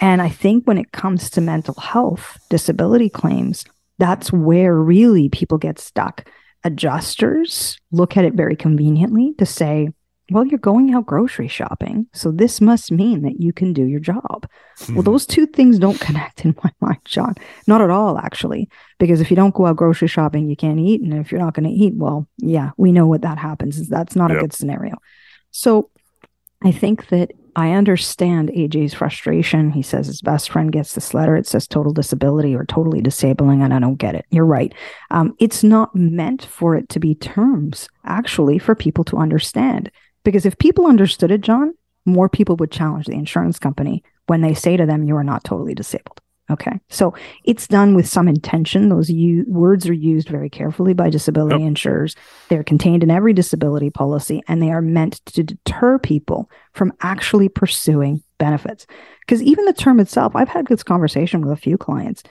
[0.00, 3.64] And I think when it comes to mental health disability claims,
[3.98, 6.28] that's where really people get stuck.
[6.64, 9.90] Adjusters look at it very conveniently to say,
[10.30, 12.06] well, you're going out grocery shopping.
[12.12, 14.48] So this must mean that you can do your job.
[14.78, 14.94] Hmm.
[14.94, 17.34] Well, those two things don't connect in my mind, John.
[17.66, 18.68] Not at all, actually.
[18.98, 21.02] Because if you don't go out grocery shopping, you can't eat.
[21.02, 23.78] And if you're not going to eat, well, yeah, we know what that happens.
[23.78, 24.38] Is that's not yep.
[24.38, 24.94] a good scenario.
[25.50, 25.90] So
[26.62, 29.70] I think that I understand AJ's frustration.
[29.70, 31.36] He says his best friend gets this letter.
[31.36, 34.24] It says total disability or totally disabling, and I don't get it.
[34.30, 34.74] You're right.
[35.10, 39.90] Um, it's not meant for it to be terms, actually, for people to understand.
[40.24, 44.54] Because if people understood it, John, more people would challenge the insurance company when they
[44.54, 46.20] say to them, you are not totally disabled.
[46.50, 46.78] Okay.
[46.90, 48.90] So it's done with some intention.
[48.90, 51.68] Those u- words are used very carefully by disability yep.
[51.68, 52.14] insurers.
[52.50, 57.48] They're contained in every disability policy and they are meant to deter people from actually
[57.48, 58.86] pursuing benefits.
[59.20, 62.22] Because even the term itself, I've had this conversation with a few clients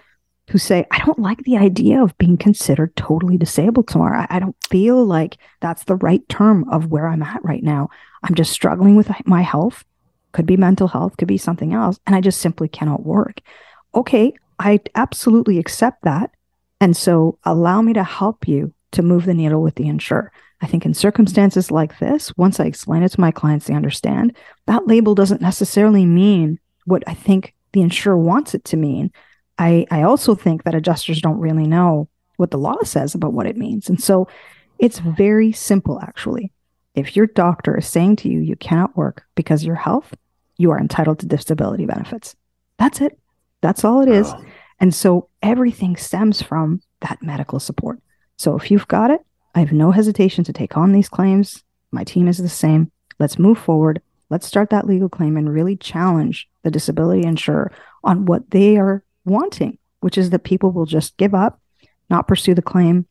[0.49, 4.27] who say, I don't like the idea of being considered totally disabled Tamar.
[4.29, 7.89] I, don't feel like that's the right term of where I'm at right now.
[8.23, 9.83] I'm just struggling with my health.
[10.33, 11.99] Could be mental health, could be something else.
[12.05, 13.39] And I just simply cannot work.
[13.95, 16.31] Okay, I absolutely accept that.
[16.81, 20.31] And so allow me to help you to move the needle with the insurer.
[20.61, 24.35] I think in circumstances like this, once I explain it to my clients, they understand
[24.65, 29.11] that label doesn't necessarily mean what I think the insurer wants it to mean
[29.57, 33.45] I, I also think that adjusters don't really know what the law says about what
[33.45, 33.89] it means.
[33.89, 34.27] And so
[34.79, 36.51] it's very simple, actually.
[36.95, 40.13] If your doctor is saying to you, you cannot work because of your health,
[40.57, 42.35] you are entitled to disability benefits.
[42.77, 43.17] That's it.
[43.61, 44.27] That's all it is.
[44.29, 44.45] Oh.
[44.79, 47.99] And so everything stems from that medical support.
[48.37, 49.21] So if you've got it,
[49.55, 51.63] I have no hesitation to take on these claims.
[51.91, 52.91] My team is the same.
[53.19, 54.01] Let's move forward
[54.33, 57.71] let's start that legal claim and really challenge the disability insurer
[58.03, 61.59] on what they are wanting, which is that people will just give up,
[62.09, 63.05] not pursue the claim,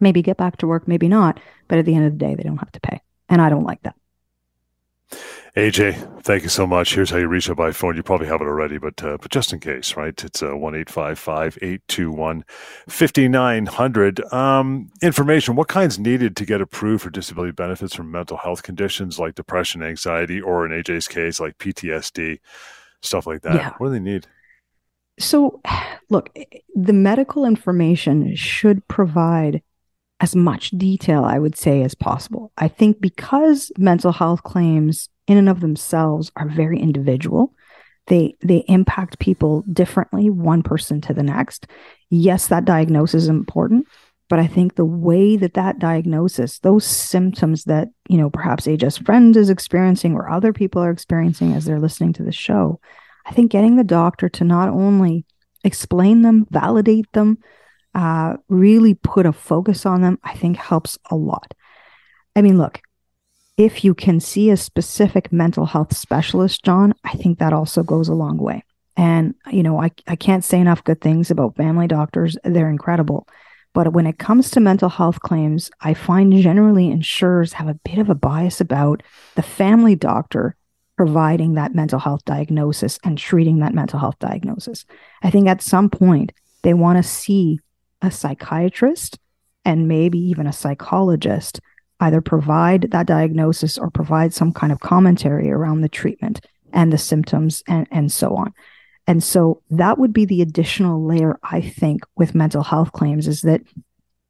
[0.00, 1.40] maybe get back to work, maybe not.
[1.68, 3.00] But at the end of the day, they don't have to pay.
[3.28, 3.94] And I don't like that.
[5.56, 6.94] AJ, thank you so much.
[6.94, 7.94] Here's how you reach out by phone.
[7.94, 10.24] You probably have it already, but uh, but just in case, right?
[10.24, 12.44] It's uh, one eight five five eight two one
[12.88, 14.20] fifty nine hundred.
[14.32, 19.20] Um, information: What kinds needed to get approved for disability benefits from mental health conditions
[19.20, 22.40] like depression, anxiety, or in AJ's case, like PTSD,
[23.00, 23.54] stuff like that.
[23.54, 23.74] Yeah.
[23.78, 24.26] What do they need?
[25.18, 25.60] So,
[26.10, 29.62] look, eh, the medical information should provide
[30.20, 32.52] as much detail, I would say, as possible.
[32.56, 37.54] I think because mental health claims in and of themselves are very individual.
[38.06, 41.66] They they impact people differently, one person to the next.
[42.10, 43.86] Yes, that diagnosis is important,
[44.28, 48.98] but I think the way that that diagnosis, those symptoms that you know perhaps AJ's
[48.98, 52.78] friend is experiencing or other people are experiencing as they're listening to the show,
[53.24, 55.24] I think getting the doctor to not only
[55.62, 57.38] explain them, validate them,
[57.94, 61.54] uh, really put a focus on them, I think helps a lot.
[62.36, 62.80] I mean, look,
[63.56, 68.08] if you can see a specific mental health specialist, John, I think that also goes
[68.08, 68.64] a long way.
[68.96, 72.36] And, you know, I, I can't say enough good things about family doctors.
[72.44, 73.26] They're incredible.
[73.72, 77.98] But when it comes to mental health claims, I find generally insurers have a bit
[77.98, 79.02] of a bias about
[79.34, 80.56] the family doctor
[80.96, 84.84] providing that mental health diagnosis and treating that mental health diagnosis.
[85.22, 87.58] I think at some point they want to see
[88.00, 89.18] a psychiatrist
[89.64, 91.60] and maybe even a psychologist
[92.00, 96.40] either provide that diagnosis or provide some kind of commentary around the treatment
[96.72, 98.52] and the symptoms and, and so on.
[99.06, 103.42] And so that would be the additional layer, I think, with mental health claims is
[103.42, 103.60] that,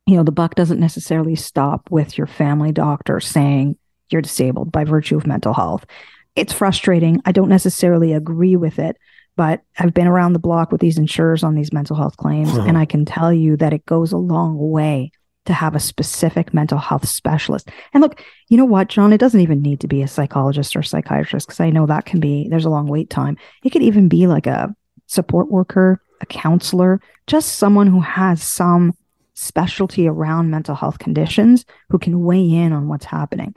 [0.06, 3.76] you know, the buck doesn't necessarily stop with your family doctor saying
[4.10, 5.86] you're disabled by virtue of mental health.
[6.36, 7.20] It's frustrating.
[7.24, 8.96] I don't necessarily agree with it,
[9.36, 12.66] but I've been around the block with these insurers on these mental health claims, uh-huh.
[12.66, 15.12] and I can tell you that it goes a long way
[15.46, 17.68] to have a specific mental health specialist.
[17.92, 19.12] And look, you know what, John?
[19.12, 22.18] It doesn't even need to be a psychologist or psychiatrist because I know that can
[22.18, 23.36] be, there's a long wait time.
[23.62, 24.74] It could even be like a
[25.06, 28.94] support worker, a counselor, just someone who has some
[29.34, 33.54] specialty around mental health conditions who can weigh in on what's happening.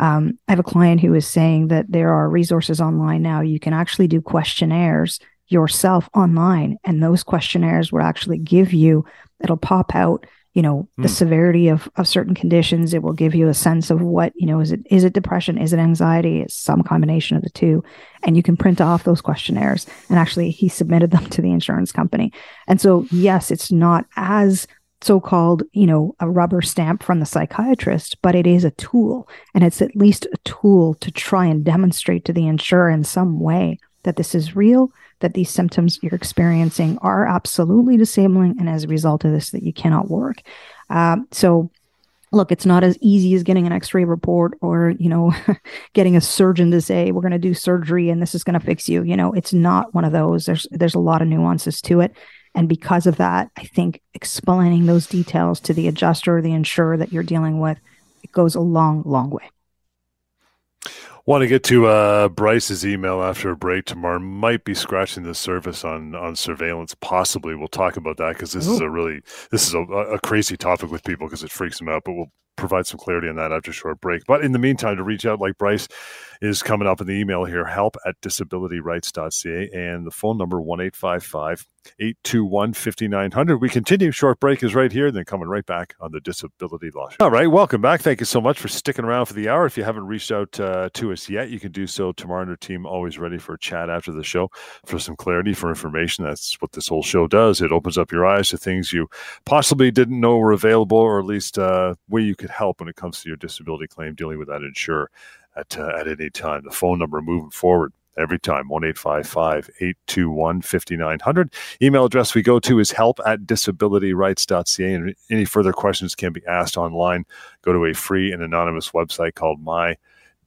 [0.00, 3.42] Um, I have a client who is saying that there are resources online now.
[3.42, 9.04] You can actually do questionnaires yourself online, and those questionnaires will actually give you,
[9.40, 11.10] it'll pop out you know the mm.
[11.10, 12.92] severity of of certain conditions.
[12.92, 15.58] It will give you a sense of what you know is it is it depression?
[15.58, 16.40] Is it anxiety?
[16.40, 17.84] It's some combination of the two.
[18.24, 19.86] And you can print off those questionnaires.
[20.08, 22.32] And actually he submitted them to the insurance company.
[22.66, 24.66] And so yes it's not as
[25.02, 29.64] so-called you know a rubber stamp from the psychiatrist but it is a tool and
[29.64, 33.78] it's at least a tool to try and demonstrate to the insurer in some way
[34.02, 38.88] that this is real that these symptoms you're experiencing are absolutely disabling, and as a
[38.88, 40.42] result of this, that you cannot work.
[40.88, 41.70] Uh, so,
[42.32, 45.32] look, it's not as easy as getting an X-ray report or you know,
[45.92, 48.64] getting a surgeon to say we're going to do surgery and this is going to
[48.64, 49.02] fix you.
[49.02, 50.46] You know, it's not one of those.
[50.46, 52.12] There's there's a lot of nuances to it.
[52.54, 56.96] And because of that, I think explaining those details to the adjuster or the insurer
[56.96, 57.78] that you're dealing with,
[58.22, 59.48] it goes a long, long way.
[61.26, 64.18] Want to get to uh, Bryce's email after a break tomorrow.
[64.18, 66.96] Might be scratching the surface on on surveillance.
[67.00, 68.74] Possibly, we'll talk about that because this Ooh.
[68.74, 71.88] is a really this is a, a crazy topic with people because it freaks them
[71.88, 72.02] out.
[72.04, 74.22] But we'll provide some clarity on that after a short break.
[74.26, 75.88] But in the meantime, to reach out like Bryce
[76.40, 80.80] is coming up in the email here, help at disabilityrights.ca and the phone number 1
[80.80, 83.58] 821 5900.
[83.58, 84.10] We continue.
[84.10, 87.16] Short break is right here, then coming right back on the Disability Law Show.
[87.20, 88.00] All right, welcome back.
[88.02, 89.66] Thank you so much for sticking around for the hour.
[89.66, 92.12] If you haven't reached out uh, to us yet, you can do so.
[92.12, 94.50] Tomorrow and our team always ready for a chat after the show
[94.84, 96.24] for some clarity, for information.
[96.24, 97.60] That's what this whole show does.
[97.60, 99.08] It opens up your eyes to things you
[99.44, 102.96] possibly didn't know were available, or at least uh, where you could help when it
[102.96, 105.10] comes to your disability claim dealing with that insurer
[105.56, 106.62] at, uh, at any time.
[106.64, 113.20] The phone number moving forward every time 1-855-821-5900 email address we go to is help
[113.24, 117.24] at disabilityrights.ca and any further questions can be asked online
[117.62, 119.96] go to a free and anonymous website called my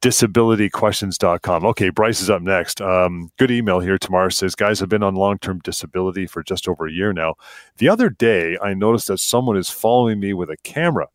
[0.04, 1.64] disabilityquestions.com.
[1.64, 2.82] Okay, Bryce is up next.
[2.82, 3.96] Um, good email here.
[3.96, 7.36] Tamara says, Guys, I've been on long term disability for just over a year now.
[7.78, 11.08] The other day, I noticed that someone is following me with a camera.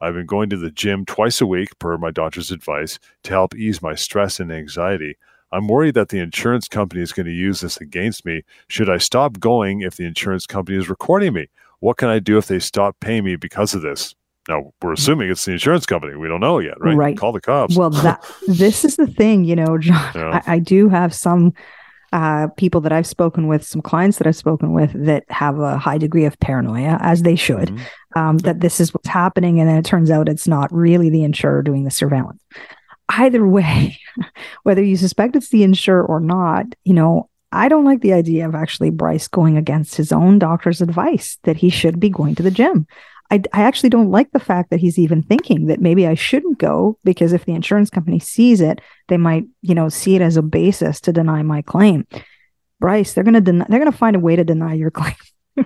[0.00, 3.54] I've been going to the gym twice a week, per my doctor's advice, to help
[3.54, 5.16] ease my stress and anxiety.
[5.52, 8.42] I'm worried that the insurance company is going to use this against me.
[8.68, 11.48] Should I stop going if the insurance company is recording me?
[11.80, 14.14] What can I do if they stop paying me because of this?
[14.48, 14.98] Now we're mm.
[14.98, 16.16] assuming it's the insurance company.
[16.16, 16.96] We don't know yet, right?
[16.96, 17.18] Right.
[17.18, 17.76] Call the cops.
[17.76, 19.96] Well, that this is the thing, you know, John.
[20.14, 20.42] Yeah.
[20.46, 21.52] I, I do have some
[22.12, 25.76] uh, people that I've spoken with, some clients that I've spoken with that have a
[25.78, 27.80] high degree of paranoia, as they should, Mhm.
[28.16, 31.24] um, that this is what's happening, and then it turns out it's not really the
[31.24, 32.42] insurer doing the surveillance.
[33.08, 33.98] Either way,
[34.62, 38.46] whether you suspect it's the insurer or not, you know, I don't like the idea
[38.46, 42.42] of actually Bryce going against his own doctor's advice that he should be going to
[42.42, 42.86] the gym.
[43.30, 46.58] I, I actually don't like the fact that he's even thinking that maybe I shouldn't
[46.58, 50.36] go because if the insurance company sees it, they might, you know, see it as
[50.36, 52.06] a basis to deny my claim.
[52.78, 55.14] Bryce, they're gonna deny, they're gonna find a way to deny your claim,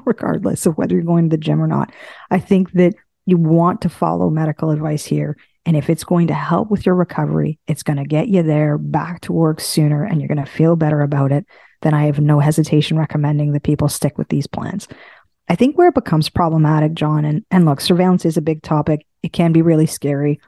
[0.05, 1.93] regardless of whether you're going to the gym or not.
[2.31, 2.95] I think that
[3.27, 5.37] you want to follow medical advice here.
[5.67, 8.79] And if it's going to help with your recovery, it's going to get you there
[8.79, 11.45] back to work sooner and you're going to feel better about it,
[11.83, 14.89] then I have no hesitation recommending that people stick with these plans.
[15.51, 19.05] I think where it becomes problematic, John, and, and look, surveillance is a big topic.
[19.25, 20.41] It can be really scary.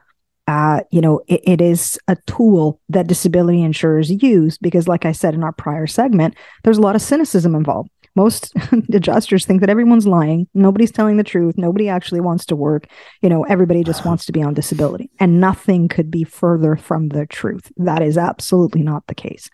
[0.47, 5.11] Uh, you know, it, it is a tool that disability insurers use because, like I
[5.11, 7.89] said in our prior segment, there's a lot of cynicism involved.
[8.15, 8.53] Most
[8.93, 10.47] adjusters think that everyone's lying.
[10.53, 11.57] Nobody's telling the truth.
[11.57, 12.87] Nobody actually wants to work.
[13.21, 15.09] You know, everybody just wants to be on disability.
[15.19, 17.73] And nothing could be further from the truth.
[17.75, 19.49] That is absolutely not the case.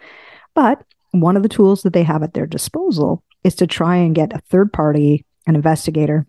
[0.54, 4.14] But one of the tools that they have at their disposal is to try and
[4.14, 6.26] get a third party, an investigator,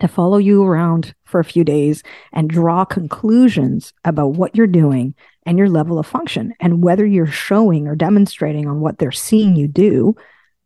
[0.00, 5.14] to follow you around for a few days and draw conclusions about what you're doing
[5.46, 9.56] and your level of function and whether you're showing or demonstrating on what they're seeing
[9.56, 10.14] you do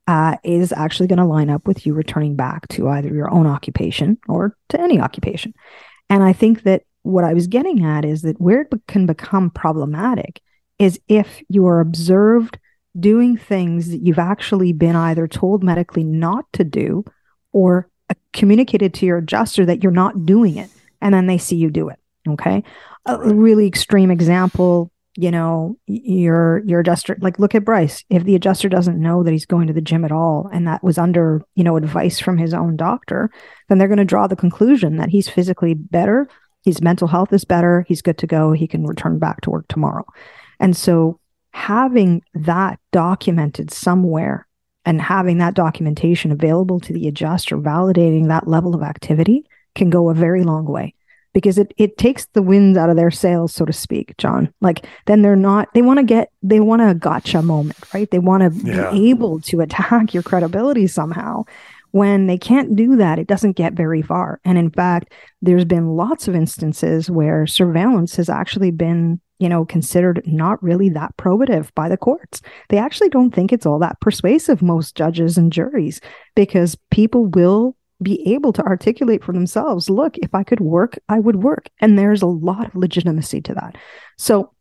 [0.09, 3.47] uh, is actually going to line up with you returning back to either your own
[3.47, 5.55] occupation or to any occupation.
[6.09, 9.51] And I think that what I was getting at is that where it can become
[9.51, 10.41] problematic
[10.79, 12.59] is if you are observed
[12.99, 17.05] doing things that you've actually been either told medically not to do
[17.53, 17.89] or
[18.33, 20.71] communicated to your adjuster that you're not doing it
[21.01, 21.99] and then they see you do it
[22.29, 22.63] okay?
[23.07, 28.05] A really extreme example you know your your adjuster like look at Bryce.
[28.11, 30.85] If the adjuster doesn't know that he's going to the gym at all and that
[30.85, 33.31] was under you know advice from his own doctor
[33.69, 36.29] then they're going to draw the conclusion that he's physically better
[36.65, 39.67] his mental health is better he's good to go he can return back to work
[39.69, 40.05] tomorrow.
[40.61, 41.19] And so
[41.53, 44.47] having that documented somewhere
[44.85, 50.09] and having that documentation available to the adjuster validating that level of activity can go
[50.11, 50.95] a very long way
[51.33, 54.53] because it it takes the wind out of their sails so to speak john.
[54.61, 58.11] Like then they're not they want to get they want a gotcha moment right?
[58.11, 58.91] They want to Yeah.
[58.91, 61.45] be able to attack your credibility somehow.
[61.93, 64.41] When they can't do that it doesn't get very far.
[64.45, 65.13] And in fact
[65.43, 70.91] there's been lots of instances where surveillance has actually been you know considered not really
[70.91, 72.43] that probative by the courts.
[72.69, 76.01] They actually don't think it's all that persuasive most judges and juries
[76.37, 81.19] because people will be able to articulate for themselves look if i could work i
[81.19, 81.69] would work.
[81.81, 83.77] And there's a lot of legitimacy to that.
[84.19, 84.53] So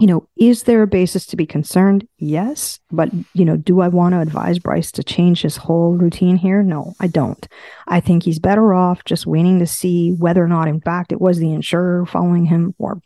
[0.00, 2.06] you know is there a basis to be concerned?
[2.18, 2.80] Yes.
[2.90, 6.64] But you know do i want to advise bryce to change his whole routine here?
[6.64, 7.46] No i don't.
[7.86, 11.20] I think he's better off just waiting to see whether or not in fact it
[11.20, 13.00] was the insurer following him or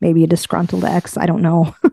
[0.00, 1.74] maybe a disgruntled ex i don't know.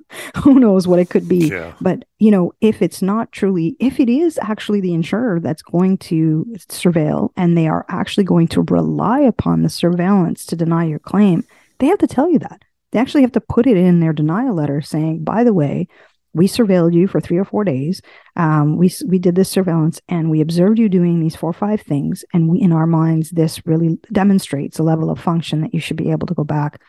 [0.43, 1.47] Who knows what it could be.
[1.47, 1.73] Yeah.
[1.81, 5.97] but you know if it's not truly if it is actually the insurer that's going
[5.99, 10.99] to surveil and they are actually going to rely upon the surveillance to deny your
[10.99, 11.43] claim
[11.79, 12.61] they have to tell you that.
[12.91, 15.87] They actually have to put it in their denial letter saying by the way
[16.33, 18.01] we surveilled you for three or four days.
[18.35, 21.81] Um, we, we did this surveillance and we observed you doing these four or five
[21.81, 22.25] things.
[22.33, 25.97] And we in our minds this really demonstrates a level of function that you should
[25.97, 26.81] be able to go back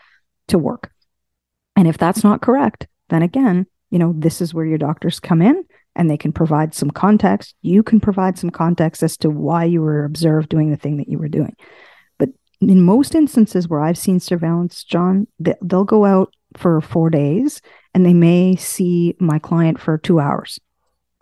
[0.49, 0.91] to work
[1.77, 5.43] and if that's not correct, then again, you know, this is where your doctors come
[5.43, 5.65] in
[5.97, 7.55] and they can provide some context.
[7.63, 11.09] You can provide some context as to why you were observed doing the thing that
[11.09, 11.55] you were doing.
[12.19, 17.11] But in most instances where I've seen surveillance, John, they- they'll go out for four
[17.11, 17.61] days
[17.95, 20.59] and they may see my client for two hours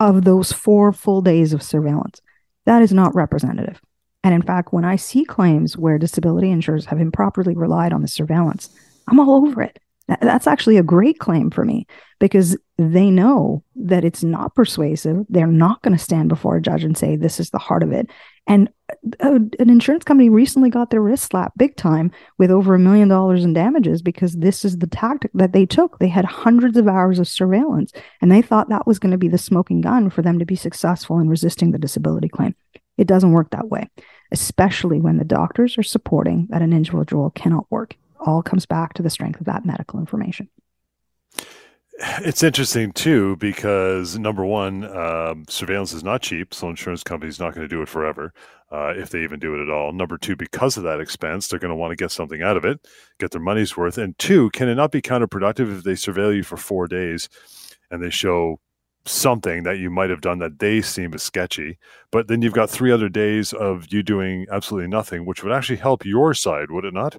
[0.00, 2.20] of those four full days of surveillance.
[2.64, 3.80] That is not representative.
[4.24, 8.08] And in fact, when I see claims where disability insurers have improperly relied on the
[8.08, 8.70] surveillance,
[9.08, 9.78] I'm all over it.
[10.12, 11.86] Th- That's actually a great claim for me
[12.20, 15.24] because they know that it's not persuasive.
[15.28, 17.92] They're not going to stand before a judge and say, this is the heart of
[17.92, 18.08] it.
[18.46, 18.68] And
[19.20, 23.08] uh, an insurance company recently got their wrist slapped big time with over a million
[23.08, 25.98] dollars in damages because this is the tactic that they took.
[25.98, 29.28] They had hundreds of hours of surveillance and they thought that was going to be
[29.28, 32.54] the smoking gun for them to be successful in resisting the disability claim.
[32.98, 33.88] It doesn't work that way,
[34.32, 37.96] especially when the doctors are supporting that an individual cannot work.
[38.24, 40.48] All comes back to the strength of that medical information.
[41.98, 47.54] it's interesting too because number one, um, surveillance is not cheap, so insurance companies not
[47.54, 48.32] going to do it forever,
[48.70, 49.92] uh, if they even do it at all.
[49.92, 52.64] Number two, because of that expense, they're going to want to get something out of
[52.64, 52.80] it,
[53.18, 53.98] get their money's worth.
[53.98, 57.28] And two, can it not be counterproductive if they surveil you for four days
[57.90, 58.58] and they show
[59.04, 61.78] something that you might have done that they seem as sketchy,
[62.10, 65.76] but then you've got three other days of you doing absolutely nothing, which would actually
[65.76, 67.18] help your side, would it not?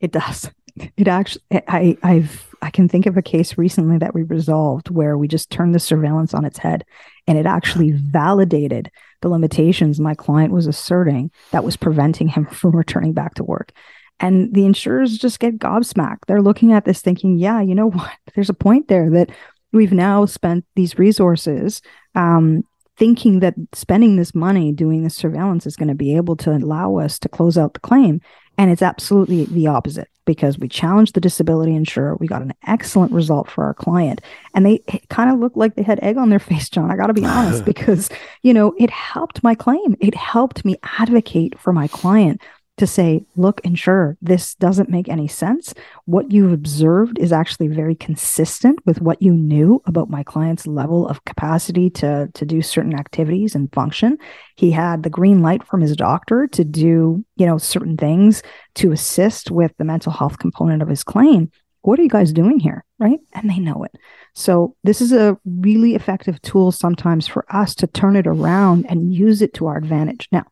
[0.00, 0.50] It does.
[0.98, 5.16] It actually, I, I've, I can think of a case recently that we resolved where
[5.16, 6.84] we just turned the surveillance on its head,
[7.26, 8.90] and it actually validated
[9.22, 13.72] the limitations my client was asserting that was preventing him from returning back to work.
[14.20, 16.26] And the insurers just get gobsmacked.
[16.26, 18.12] They're looking at this thinking, yeah, you know what?
[18.34, 19.30] There's a point there that
[19.72, 21.80] we've now spent these resources
[22.14, 22.64] um,
[22.96, 26.96] thinking that spending this money doing this surveillance is going to be able to allow
[26.96, 28.20] us to close out the claim.
[28.58, 32.16] And it's absolutely the opposite because we challenged the disability insurer.
[32.16, 34.20] We got an excellent result for our client.
[34.54, 34.78] And they
[35.08, 36.90] kind of looked like they had egg on their face, John.
[36.90, 38.08] I got to be honest, because,
[38.42, 39.96] you know, it helped my claim.
[40.00, 42.40] It helped me advocate for my client
[42.76, 45.72] to say, look, insurer, this doesn't make any sense.
[46.04, 51.08] What you've observed is actually very consistent with what you knew about my client's level
[51.08, 54.18] of capacity to, to do certain activities and function.
[54.56, 58.42] He had the green light from his doctor to do, you know, certain things
[58.74, 61.50] to assist with the mental health component of his claim.
[61.82, 62.84] What are you guys doing here?
[62.98, 63.20] Right.
[63.32, 63.92] And they know it.
[64.34, 69.14] So, this is a really effective tool sometimes for us to turn it around and
[69.14, 70.28] use it to our advantage.
[70.32, 70.44] Now,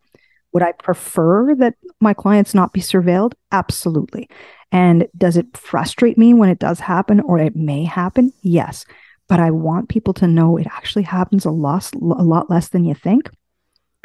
[0.55, 3.33] would I prefer that my clients not be surveilled?
[3.51, 4.29] Absolutely.
[4.71, 8.31] And does it frustrate me when it does happen or it may happen?
[8.41, 8.85] Yes.
[9.27, 12.85] But I want people to know it actually happens a lot, a lot less than
[12.85, 13.29] you think.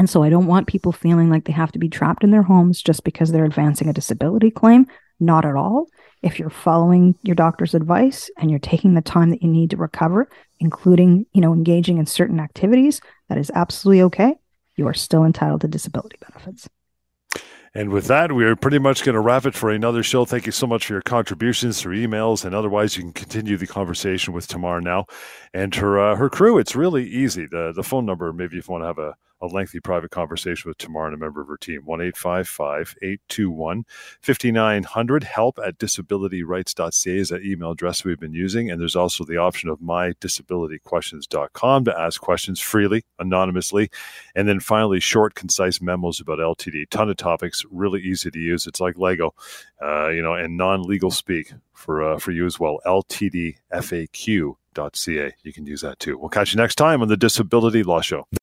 [0.00, 2.42] And so I don't want people feeling like they have to be trapped in their
[2.42, 4.88] homes just because they're advancing a disability claim.
[5.20, 5.86] Not at all.
[6.20, 9.76] If you're following your doctor's advice and you're taking the time that you need to
[9.76, 10.28] recover,
[10.58, 14.34] including, you know, engaging in certain activities, that is absolutely okay
[14.80, 16.68] you are still entitled to disability benefits.
[17.72, 20.24] And with that, we are pretty much going to wrap it for another show.
[20.24, 22.96] Thank you so much for your contributions through emails and otherwise.
[22.96, 25.06] You can continue the conversation with Tamar now
[25.54, 26.58] and her uh, her crew.
[26.58, 27.46] It's really easy.
[27.46, 30.68] The the phone number, maybe if you want to have a a lengthy private conversation
[30.68, 31.82] with Tamar and a member of her team.
[31.84, 33.84] 1 821
[34.20, 35.24] 5900.
[35.24, 38.70] Help at disabilityrights.ca is that email address we've been using.
[38.70, 43.90] And there's also the option of mydisabilityquestions.com to ask questions freely, anonymously.
[44.34, 46.90] And then finally, short, concise memos about LTD.
[46.90, 48.66] Ton of topics, really easy to use.
[48.66, 49.34] It's like Lego,
[49.82, 52.80] uh, you know, and non legal speak for, uh, for you as well.
[52.86, 55.34] LTDFAQ.ca.
[55.42, 56.16] You can use that too.
[56.18, 58.28] We'll catch you next time on the Disability Law Show.